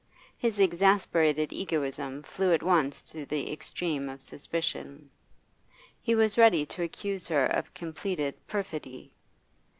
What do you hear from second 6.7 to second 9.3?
accuse her of completed perfidy.